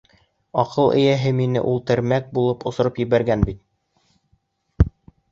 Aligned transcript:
Аҡыл 0.59 0.87
эйәһе 0.99 1.33
мине 1.39 1.61
үл-термәк 1.71 2.31
булып 2.37 2.65
осороп 2.71 2.97
ебәргән 3.01 3.43
бит! 3.51 4.89